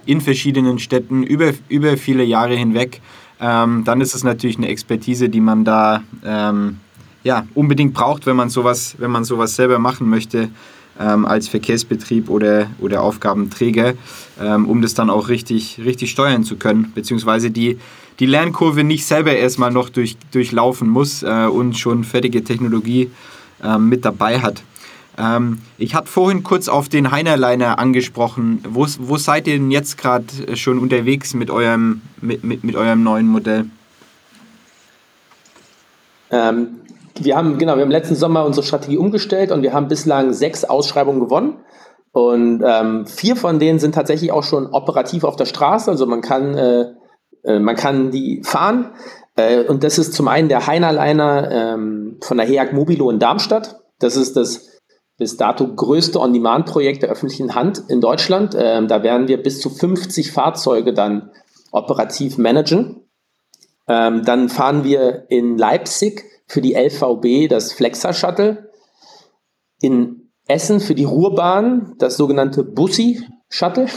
[0.05, 3.01] in verschiedenen Städten über, über viele Jahre hinweg.
[3.39, 6.79] Ähm, dann ist es natürlich eine Expertise, die man da ähm,
[7.23, 10.49] ja, unbedingt braucht, wenn man sowas, wenn man sowas selber machen möchte
[10.99, 13.93] ähm, als Verkehrsbetrieb oder, oder Aufgabenträger,
[14.39, 17.79] ähm, um das dann auch richtig, richtig steuern zu können, beziehungsweise die,
[18.19, 23.09] die Lernkurve nicht selber erstmal noch durch, durchlaufen muss äh, und schon fertige Technologie
[23.63, 24.61] äh, mit dabei hat.
[25.17, 28.63] Ähm, ich hatte vorhin kurz auf den Heinerliner angesprochen.
[28.67, 33.03] Wo, wo seid ihr denn jetzt gerade schon unterwegs mit eurem, mit, mit, mit eurem
[33.03, 33.65] neuen Modell?
[36.31, 36.67] Ähm,
[37.19, 40.63] wir haben, genau, wir haben letzten Sommer unsere Strategie umgestellt und wir haben bislang sechs
[40.63, 41.59] Ausschreibungen gewonnen.
[42.11, 45.91] Und ähm, vier von denen sind tatsächlich auch schon operativ auf der Straße.
[45.91, 46.85] Also man kann, äh,
[47.43, 48.91] äh, man kann die fahren.
[49.35, 53.79] Äh, und das ist zum einen der Heinerliner ähm, von der HEAG Mobilo in Darmstadt.
[53.99, 54.79] Das ist das
[55.17, 58.55] bis dato größte On-Demand-Projekt der öffentlichen Hand in Deutschland.
[58.57, 61.31] Ähm, da werden wir bis zu 50 Fahrzeuge dann
[61.71, 63.01] operativ managen.
[63.87, 68.71] Ähm, dann fahren wir in Leipzig für die LVB das Flexa Shuttle.
[69.81, 73.87] In Essen für die Ruhrbahn das sogenannte Bussi Shuttle.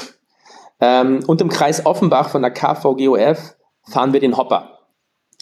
[0.81, 3.57] Ähm, und im Kreis Offenbach von der KVGOF
[3.89, 4.79] fahren wir den Hopper.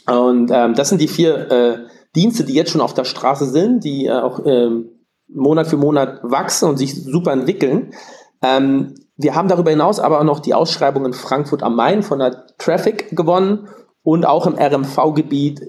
[0.07, 1.79] Und ähm, das sind die vier äh,
[2.17, 4.91] Dienste, die jetzt schon auf der Straße sind, die äh, auch ähm,
[5.29, 7.93] Monat für Monat wachsen und sich super entwickeln.
[8.43, 12.21] Ähm, wir haben darüber hinaus aber auch noch die Ausschreibung in Frankfurt am Main von
[12.21, 13.69] der Traffic gewonnen
[14.03, 15.61] und auch im RMV-Gebiet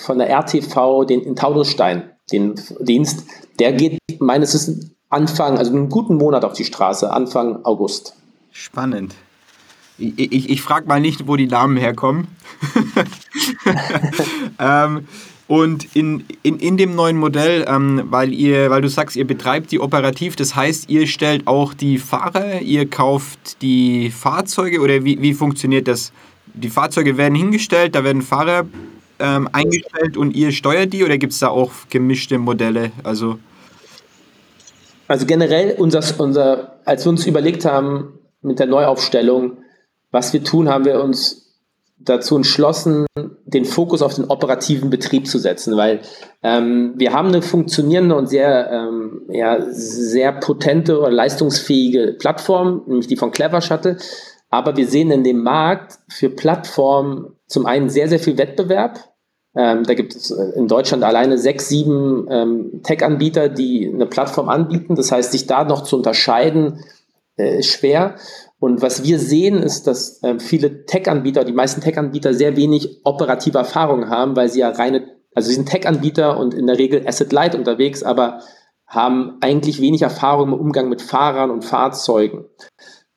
[0.00, 3.24] von der RTV den, in Taunusstein, den Dienst.
[3.58, 8.14] Der geht meines Wissens Anfang, also einen guten Monat auf die Straße, Anfang August.
[8.52, 9.16] Spannend.
[9.98, 12.28] Ich, ich, ich frage mal nicht, wo die Namen herkommen.
[14.60, 15.08] ähm,
[15.48, 19.72] und in, in, in dem neuen Modell, ähm, weil, ihr, weil du sagst, ihr betreibt
[19.72, 25.20] die operativ, das heißt, ihr stellt auch die Fahrer, ihr kauft die Fahrzeuge oder wie,
[25.20, 26.12] wie funktioniert das?
[26.54, 28.66] Die Fahrzeuge werden hingestellt, da werden Fahrer
[29.18, 32.92] ähm, eingestellt und ihr steuert die oder gibt es da auch gemischte Modelle?
[33.04, 33.38] Also,
[35.08, 39.58] also generell, unser, unser, als wir uns überlegt haben mit der Neuaufstellung,
[40.10, 41.40] was wir tun, haben wir uns
[41.98, 43.06] dazu entschlossen,
[43.44, 46.00] den Fokus auf den operativen Betrieb zu setzen, weil
[46.42, 53.06] ähm, wir haben eine funktionierende und sehr, ähm, ja, sehr potente oder leistungsfähige Plattform, nämlich
[53.06, 53.98] die von Clever Shuttle.
[54.50, 58.98] Aber wir sehen in dem Markt für Plattformen zum einen sehr, sehr viel Wettbewerb.
[59.56, 64.96] Ähm, da gibt es in Deutschland alleine sechs, sieben ähm, Tech-Anbieter, die eine Plattform anbieten.
[64.96, 66.84] Das heißt, sich da noch zu unterscheiden,
[67.36, 68.16] äh, ist schwer.
[68.58, 73.58] Und was wir sehen, ist, dass äh, viele Tech-Anbieter, die meisten Tech-Anbieter sehr wenig operative
[73.58, 77.54] Erfahrung haben, weil sie ja reine, also sie sind Tech-Anbieter und in der Regel Asset-Light
[77.54, 78.40] unterwegs, aber
[78.86, 82.44] haben eigentlich wenig Erfahrung im Umgang mit Fahrern und Fahrzeugen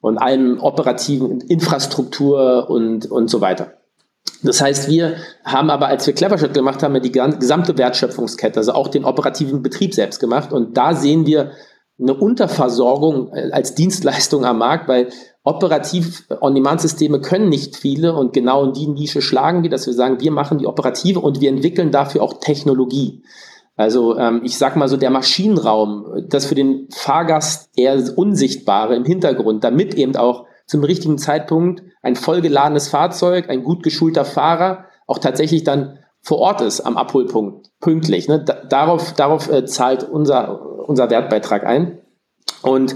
[0.04, 3.78] und allem operativen Infrastruktur und, und so weiter.
[4.44, 8.90] Das heißt, wir haben aber, als wir Clevershot gemacht haben, die gesamte Wertschöpfungskette, also auch
[8.90, 10.52] den operativen Betrieb selbst gemacht.
[10.52, 11.52] Und da sehen wir
[11.98, 15.08] eine Unterversorgung äh, als Dienstleistung am Markt, weil
[15.46, 20.20] operativ On-Demand-Systeme können nicht viele und genau in die Nische schlagen wir, dass wir sagen,
[20.20, 23.24] wir machen die operative und wir entwickeln dafür auch Technologie.
[23.76, 29.06] Also ähm, ich sag mal so, der Maschinenraum, das für den Fahrgast eher unsichtbare im
[29.06, 35.20] Hintergrund, damit eben auch zum richtigen Zeitpunkt ein vollgeladenes Fahrzeug, ein gut geschulter Fahrer auch
[35.20, 38.28] tatsächlich dann vor Ort ist am Abholpunkt, pünktlich.
[38.28, 38.44] Ne?
[38.44, 42.00] Da, darauf darauf äh, zahlt unser, unser Wertbeitrag ein.
[42.62, 42.96] Und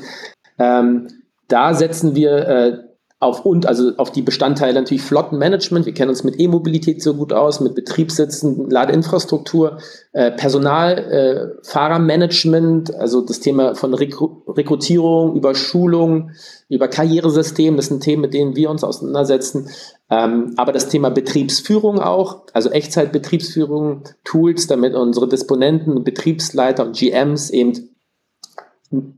[0.58, 1.08] ähm,
[1.48, 2.78] da setzen wir äh,
[3.20, 5.88] auf und also auf die Bestandteile natürlich Flottenmanagement.
[5.88, 9.80] Wir kennen uns mit E-Mobilität so gut aus, mit Betriebssitzen, Ladeinfrastruktur,
[10.14, 16.32] äh, Personal, äh, Fahrermanagement, also das Thema von Rekru Rekrutierung über Schulung,
[16.70, 17.76] über Karrieresystem.
[17.76, 19.70] Das sind Themen, mit denen wir uns auseinandersetzen.
[20.12, 27.50] Ähm, aber das Thema Betriebsführung auch, also Echtzeitbetriebsführung, Tools, damit unsere Disponenten, Betriebsleiter und GMs
[27.50, 27.97] eben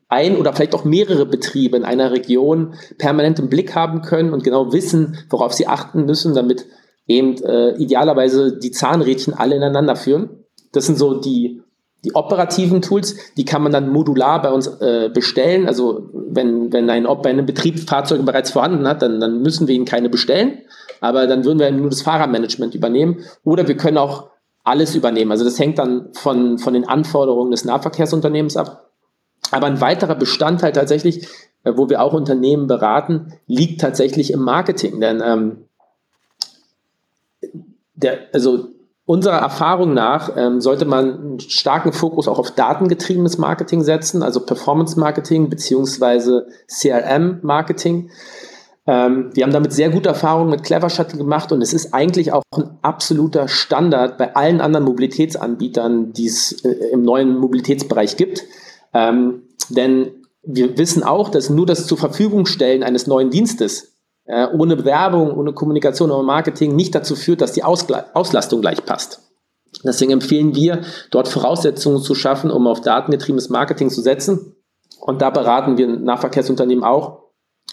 [0.08, 4.44] ein oder vielleicht auch mehrere Betriebe in einer Region permanent im Blick haben können und
[4.44, 6.66] genau wissen, worauf sie achten müssen, damit
[7.08, 10.30] eben äh, idealerweise die Zahnrädchen alle ineinander führen.
[10.72, 11.62] Das sind so die,
[12.04, 15.68] die operativen Tools, die kann man dann modular bei uns äh, bestellen.
[15.68, 19.76] Also wenn, wenn ein, ob ein Betrieb Fahrzeuge bereits vorhanden hat, dann, dann müssen wir
[19.76, 20.60] ihn keine bestellen,
[21.02, 23.26] aber dann würden wir nur das Fahrermanagement übernehmen.
[23.44, 24.30] Oder wir können auch
[24.64, 25.32] alles übernehmen.
[25.32, 28.89] Also das hängt dann von, von den Anforderungen des Nahverkehrsunternehmens ab.
[29.52, 31.28] Aber ein weiterer Bestandteil tatsächlich,
[31.64, 35.00] äh, wo wir auch Unternehmen beraten, liegt tatsächlich im Marketing.
[35.00, 35.66] Denn ähm,
[37.96, 38.70] der, also
[39.06, 44.46] unserer Erfahrung nach ähm, sollte man einen starken Fokus auch auf datengetriebenes Marketing setzen, also
[44.46, 48.12] Performance Marketing beziehungsweise CRM Marketing.
[48.86, 52.32] Ähm, wir haben damit sehr gute Erfahrungen mit Clever Shuttle gemacht und es ist eigentlich
[52.34, 58.44] auch ein absoluter Standard bei allen anderen Mobilitätsanbietern, die es äh, im neuen Mobilitätsbereich gibt.
[58.94, 63.94] Ähm, denn wir wissen auch, dass nur das zur Verfügung stellen eines neuen Dienstes
[64.26, 68.86] äh, ohne Werbung, ohne Kommunikation, ohne Marketing nicht dazu führt, dass die Ausgle Auslastung gleich
[68.86, 69.22] passt.
[69.84, 74.56] Deswegen empfehlen wir, dort Voraussetzungen zu schaffen, um auf datengetriebenes Marketing zu setzen.
[75.00, 77.24] Und da beraten wir Nahverkehrsunternehmen auch,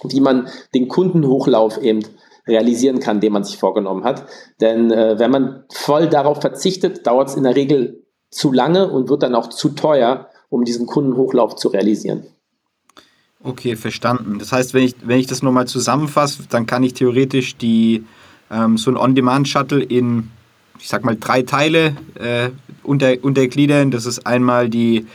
[0.05, 2.05] wie man den Kundenhochlauf eben
[2.47, 4.25] realisieren kann, den man sich vorgenommen hat.
[4.61, 9.09] Denn äh, wenn man voll darauf verzichtet, dauert es in der Regel zu lange und
[9.09, 12.25] wird dann auch zu teuer, um diesen Kundenhochlauf zu realisieren.
[13.43, 14.39] Okay, verstanden.
[14.39, 18.05] Das heißt, wenn ich, wenn ich das nochmal zusammenfasse, dann kann ich theoretisch die,
[18.51, 20.31] ähm, so ein On-Demand-Shuttle in,
[20.81, 22.51] ich sag mal, drei Teile äh,
[22.83, 23.91] unter, untergliedern.
[23.91, 25.07] Das ist einmal die,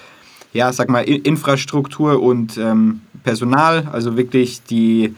[0.53, 5.15] ja, sag mal, Infrastruktur und ähm, Personal, also wirklich die,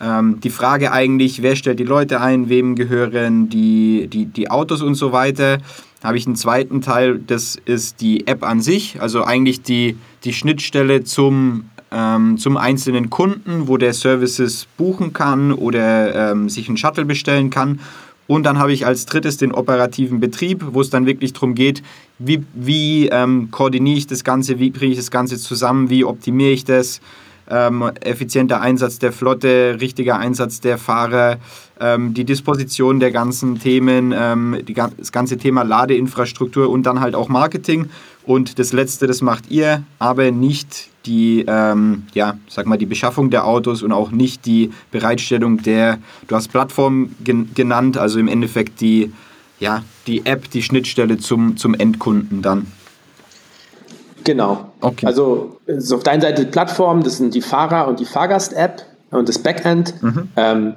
[0.00, 4.82] ähm, die Frage eigentlich, wer stellt die Leute ein, wem gehören die, die, die Autos
[4.82, 5.58] und so weiter
[6.04, 10.32] habe ich einen zweiten Teil, das ist die App an sich, also eigentlich die, die
[10.32, 16.76] Schnittstelle zum, ähm, zum einzelnen Kunden, wo der Services buchen kann oder ähm, sich einen
[16.76, 17.80] Shuttle bestellen kann.
[18.28, 21.82] Und dann habe ich als drittes den operativen Betrieb, wo es dann wirklich darum geht,
[22.18, 26.50] wie, wie ähm, koordiniere ich das Ganze, wie bringe ich das Ganze zusammen, wie optimiere
[26.50, 27.00] ich das,
[27.50, 31.38] ähm, effizienter Einsatz der Flotte, richtiger Einsatz der Fahrer,
[31.80, 37.14] ähm, die Disposition der ganzen Themen, ähm, die, das ganze Thema Ladeinfrastruktur und dann halt
[37.14, 37.88] auch Marketing.
[38.24, 43.30] Und das Letzte, das macht ihr, aber nicht die, ähm, ja, sag mal, die Beschaffung
[43.30, 48.28] der Autos und auch nicht die Bereitstellung der, du hast Plattform gen genannt, also im
[48.28, 49.12] Endeffekt die,
[49.58, 52.66] ja, die App, die Schnittstelle zum, zum Endkunden dann.
[54.28, 54.72] Genau.
[54.82, 55.06] Okay.
[55.06, 59.26] Also so auf deiner Seite die Plattform, das sind die Fahrer- und die Fahrgast-App und
[59.26, 59.94] das Backend.
[60.02, 60.28] Mhm.
[60.36, 60.74] Ähm,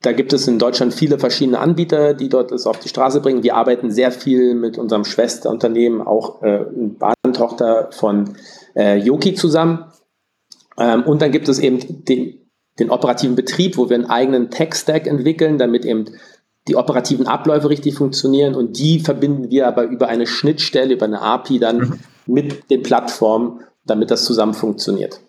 [0.00, 3.44] da gibt es in Deutschland viele verschiedene Anbieter, die dort das auf die Straße bringen.
[3.44, 8.30] Wir arbeiten sehr viel mit unserem Schwesterunternehmen, auch äh, Bahntochter von
[8.74, 9.84] äh, Yoki zusammen.
[10.76, 12.34] Ähm, und dann gibt es eben den,
[12.80, 16.06] den operativen Betrieb, wo wir einen eigenen Tech-Stack entwickeln, damit eben
[16.66, 21.22] die operativen Abläufe richtig funktionieren und die verbinden wir aber über eine Schnittstelle, über eine
[21.22, 25.20] API dann mhm mit den Plattformen, damit das zusammen funktioniert.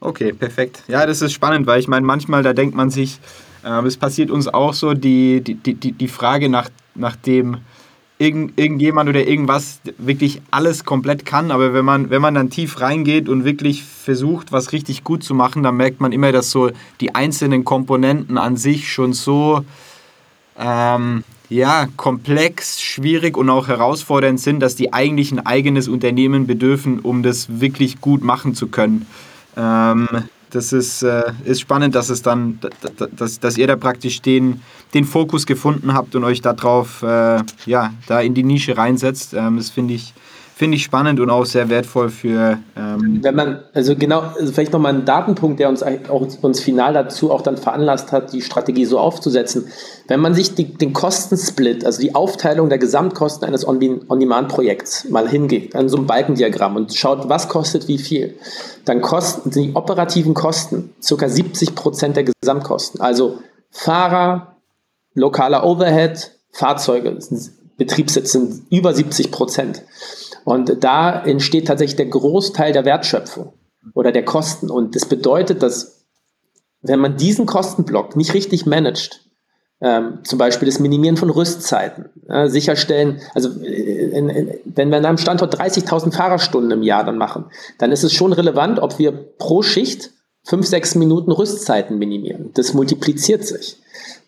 [0.00, 0.82] Okay, perfekt.
[0.88, 3.18] Ja, das ist spannend, weil ich meine, manchmal, da denkt man sich,
[3.64, 7.58] äh, es passiert uns auch so, die, die, die, die Frage nach, nach dem
[8.18, 12.80] irgend, irgendjemand oder irgendwas wirklich alles komplett kann, aber wenn man, wenn man dann tief
[12.80, 16.70] reingeht und wirklich versucht, was richtig gut zu machen, dann merkt man immer, dass so
[17.00, 19.64] die einzelnen Komponenten an sich schon so
[20.58, 27.00] ähm, ja, komplex, schwierig und auch herausfordernd sind, dass die eigentlich ein eigenes Unternehmen bedürfen,
[27.00, 29.06] um das wirklich gut machen zu können.
[29.56, 30.08] Ähm,
[30.50, 32.58] das ist, äh, ist spannend, dass es dann,
[33.16, 34.62] dass, dass ihr da praktisch den,
[34.94, 39.34] den Fokus gefunden habt und euch darauf, äh, ja, da in die Nische reinsetzt.
[39.34, 40.14] Ähm, das finde ich,
[40.56, 42.58] finde ich spannend und auch sehr wertvoll für.
[42.78, 46.94] Ähm Wenn man, also genau, also vielleicht nochmal ein Datenpunkt, der uns auch uns final
[46.94, 49.66] dazu auch dann veranlasst hat, die Strategie so aufzusetzen.
[50.08, 55.76] Wenn man sich die, den Kostensplit, also die Aufteilung der Gesamtkosten eines On-Demand-Projekts mal hingeht,
[55.76, 58.38] an so einem Balkendiagramm und schaut, was kostet wie viel,
[58.86, 61.28] dann kosten die operativen Kosten ca.
[61.28, 63.02] 70 Prozent der Gesamtkosten.
[63.02, 63.40] Also
[63.70, 64.56] Fahrer,
[65.12, 67.18] lokaler Overhead, Fahrzeuge,
[67.76, 69.82] Betriebssitz sind über 70 Prozent.
[70.46, 73.54] Und da entsteht tatsächlich der Großteil der Wertschöpfung
[73.94, 74.70] oder der Kosten.
[74.70, 76.04] Und das bedeutet, dass
[76.82, 79.24] wenn man diesen Kostenblock nicht richtig managt,
[79.80, 85.06] ähm, zum Beispiel das Minimieren von Rüstzeiten, äh, sicherstellen, also in, in, wenn wir an
[85.06, 87.46] einem Standort 30.000 Fahrerstunden im Jahr dann machen,
[87.78, 90.12] dann ist es schon relevant, ob wir pro Schicht
[90.44, 92.52] fünf, sechs Minuten Rüstzeiten minimieren.
[92.54, 93.78] Das multipliziert sich.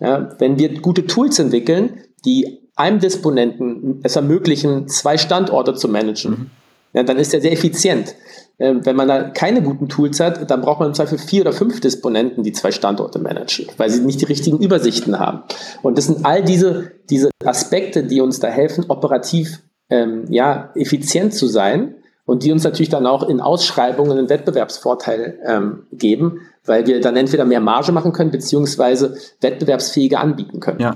[0.01, 6.31] Ja, wenn wir gute Tools entwickeln, die einem Disponenten es ermöglichen, zwei Standorte zu managen,
[6.31, 6.51] mhm.
[6.93, 8.15] ja, dann ist er sehr effizient.
[8.61, 11.53] Ähm, wenn man da keine guten Tools hat, dann braucht man im Zweifel vier oder
[11.53, 15.43] fünf Disponenten, die zwei Standorte managen, weil sie nicht die richtigen Übersichten haben.
[15.83, 19.61] Und das sind all diese, diese Aspekte, die uns da helfen, operativ
[19.91, 25.39] ähm, ja, effizient zu sein und die uns natürlich dann auch in Ausschreibungen einen Wettbewerbsvorteil
[25.47, 30.81] ähm, geben, weil wir dann entweder mehr Marge machen können, beziehungsweise wettbewerbsfähige anbieten können.
[30.81, 30.95] Ja.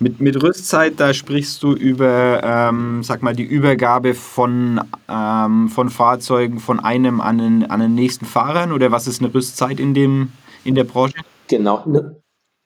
[0.00, 5.88] Mit, mit Rüstzeit, da sprichst du über, ähm, sag mal, die Übergabe von, ähm, von
[5.88, 9.94] Fahrzeugen von einem an den, an den nächsten Fahrern oder was ist eine Rüstzeit in,
[9.94, 10.32] dem,
[10.64, 11.14] in der Branche?
[11.48, 11.82] Genau.
[11.86, 12.16] Ne,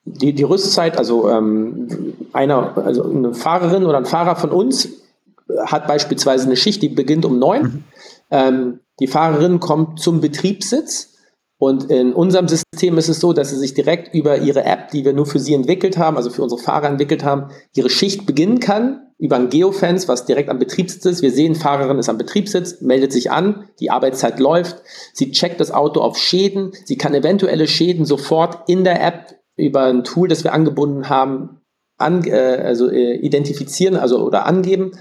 [0.05, 4.89] die, die Rüstzeit, also, ähm, einer, also eine Fahrerin oder ein Fahrer von uns
[5.67, 7.63] hat beispielsweise eine Schicht, die beginnt um neun.
[7.63, 7.85] Mhm.
[8.31, 11.18] Ähm, die Fahrerin kommt zum Betriebssitz
[11.59, 15.05] und in unserem System ist es so, dass sie sich direkt über ihre App, die
[15.05, 18.61] wir nur für sie entwickelt haben, also für unsere Fahrer entwickelt haben, ihre Schicht beginnen
[18.61, 21.23] kann über ein Geofence, was direkt am Betriebssitz ist.
[21.23, 25.73] Wir sehen, Fahrerin ist am Betriebssitz, meldet sich an, die Arbeitszeit läuft, sie checkt das
[25.73, 30.45] Auto auf Schäden, sie kann eventuelle Schäden sofort in der App über ein Tool, das
[30.45, 31.61] wir angebunden haben,
[31.97, 34.93] an, äh, also äh, identifizieren, also oder angeben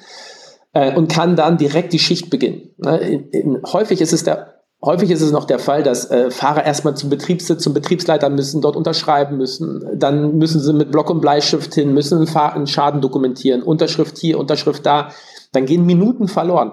[0.73, 2.71] äh, und kann dann direkt die Schicht beginnen.
[2.77, 2.97] Ne?
[2.97, 4.56] In, in, häufig ist es der
[4.87, 8.61] Häufig ist es noch der Fall, dass äh, Fahrer erstmal zum Betriebssitz, zum Betriebsleiter müssen,
[8.61, 9.85] dort unterschreiben müssen.
[9.99, 14.85] Dann müssen sie mit Block und Bleistift hin, müssen einen Schaden dokumentieren, Unterschrift hier, Unterschrift
[14.85, 15.09] da.
[15.51, 16.71] Dann gehen Minuten verloren.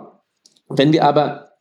[0.68, 1.55] Wenn wir aber,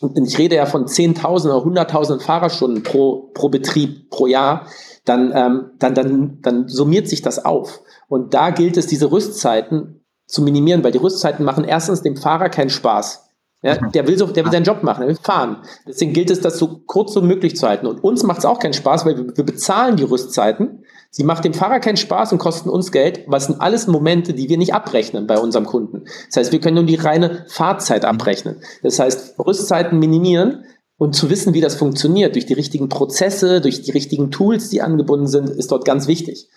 [0.00, 4.64] ich rede ja von 10.000 oder 100.000 Fahrerstunden pro, pro Betrieb, pro Jahr,
[5.04, 7.82] dann, ähm, dann, dann, dann summiert sich das auf.
[8.08, 12.48] Und da gilt es, diese Rüstzeiten zu minimieren, weil die Rüstzeiten machen erstens dem Fahrer
[12.48, 13.27] keinen Spaß.
[13.60, 15.64] Ja, der will so, der will seinen Job machen, er will fahren.
[15.86, 17.88] Deswegen gilt es, das so kurz so möglich zu halten.
[17.88, 20.84] Und uns macht es auch keinen Spaß, weil wir, wir, bezahlen die Rüstzeiten.
[21.10, 24.48] Sie macht dem Fahrer keinen Spaß und kosten uns Geld, was sind alles Momente, die
[24.48, 26.04] wir nicht abrechnen bei unserem Kunden.
[26.28, 28.62] Das heißt, wir können nur die reine Fahrzeit abrechnen.
[28.84, 30.64] Das heißt, Rüstzeiten minimieren
[30.96, 34.82] und zu wissen, wie das funktioniert, durch die richtigen Prozesse, durch die richtigen Tools, die
[34.82, 36.48] angebunden sind, ist dort ganz wichtig.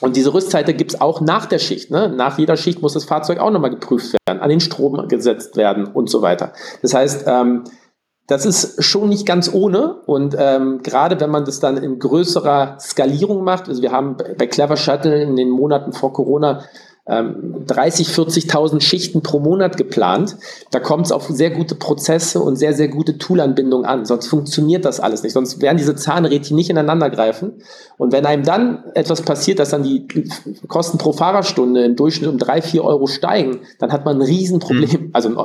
[0.00, 1.90] Und diese Rüstzeit gibt es auch nach der Schicht.
[1.90, 2.08] Ne?
[2.08, 5.86] Nach jeder Schicht muss das Fahrzeug auch nochmal geprüft werden, an den Strom gesetzt werden
[5.86, 6.52] und so weiter.
[6.82, 7.64] Das heißt, ähm,
[8.26, 10.02] das ist schon nicht ganz ohne.
[10.06, 14.46] Und ähm, gerade wenn man das dann in größerer Skalierung macht, also wir haben bei
[14.46, 16.64] Clever Shuttle in den Monaten vor Corona
[17.10, 20.36] 30, ähm, 40.000 Schichten pro Monat geplant.
[20.70, 24.04] Da kommt es auf sehr gute Prozesse und sehr, sehr gute Toolanbindung an.
[24.04, 25.32] Sonst funktioniert das alles nicht.
[25.32, 27.54] Sonst werden diese Zahnrädchen nicht ineinander greifen.
[27.98, 30.06] Und wenn einem dann etwas passiert, dass dann die
[30.68, 34.90] Kosten pro Fahrerstunde im Durchschnitt um drei, vier Euro steigen, dann hat man ein Riesenproblem,
[34.90, 35.10] mhm.
[35.12, 35.36] also ein,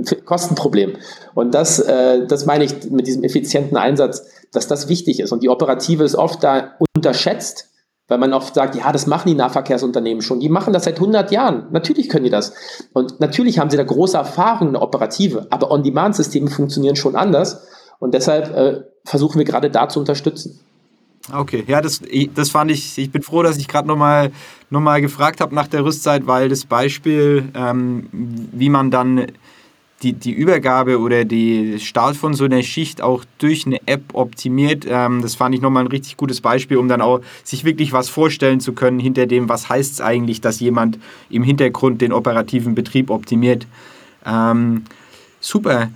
[0.00, 0.94] ein Kostenproblem.
[1.34, 5.30] Und das, äh, das meine ich mit diesem effizienten Einsatz, dass das wichtig ist.
[5.30, 7.68] Und die Operative ist oft da unterschätzt
[8.08, 10.40] weil man oft sagt, ja, das machen die Nahverkehrsunternehmen schon.
[10.40, 11.66] Die machen das seit 100 Jahren.
[11.72, 12.54] Natürlich können die das.
[12.92, 15.46] Und natürlich haben sie da große Erfahrung, eine operative.
[15.50, 17.66] Aber On-Demand-Systeme funktionieren schon anders.
[17.98, 20.60] Und deshalb äh, versuchen wir gerade da zu unterstützen.
[21.32, 22.02] Okay, ja, das,
[22.34, 24.30] das fand ich, ich bin froh, dass ich gerade nochmal
[24.70, 29.26] noch mal gefragt habe nach der Rüstzeit, weil das Beispiel, ähm, wie man dann
[30.06, 34.86] die, die Übergabe oder die Start von so einer Schicht auch durch eine App optimiert,
[34.88, 38.08] ähm, das fand ich nochmal ein richtig gutes Beispiel, um dann auch sich wirklich was
[38.08, 42.74] vorstellen zu können hinter dem, was heißt es eigentlich, dass jemand im Hintergrund den operativen
[42.74, 43.66] Betrieb optimiert.
[44.24, 44.84] Ähm,
[45.40, 45.88] super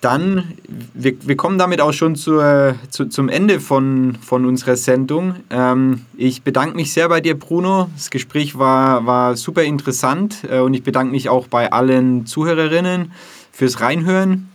[0.00, 0.54] dann,
[0.94, 5.34] wir, wir kommen damit auch schon zur, zu, zum Ende von, von unserer Sendung.
[5.50, 7.90] Ähm, ich bedanke mich sehr bei dir, Bruno.
[7.94, 13.12] Das Gespräch war, war super interessant äh, und ich bedanke mich auch bei allen Zuhörerinnen
[13.52, 14.48] fürs Reinhören.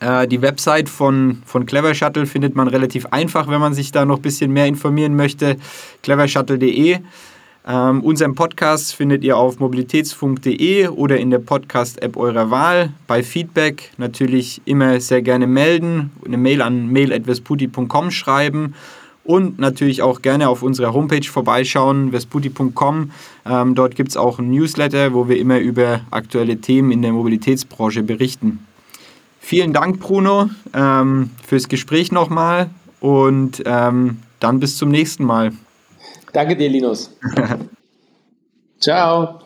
[0.00, 4.06] Äh, die Website von, von Clever Shuttle findet man relativ einfach, wenn man sich da
[4.06, 5.56] noch ein bisschen mehr informieren möchte.
[6.02, 7.00] clevershuttle.de.
[7.66, 12.92] Ähm, unseren Podcast findet ihr auf mobilitätsfunk.de oder in der Podcast-App eurer Wahl.
[13.06, 18.74] Bei Feedback natürlich immer sehr gerne melden, eine Mail an mail.vesputi.com schreiben
[19.24, 23.10] und natürlich auch gerne auf unserer Homepage vorbeischauen, vesputi.com.
[23.46, 27.12] Ähm, dort gibt es auch ein Newsletter, wo wir immer über aktuelle Themen in der
[27.12, 28.66] Mobilitätsbranche berichten.
[29.40, 32.68] Vielen Dank, Bruno, ähm, fürs Gespräch nochmal
[33.00, 35.52] und ähm, dann bis zum nächsten Mal.
[36.34, 37.10] Danke dir, Linus.
[38.80, 39.43] Ciao.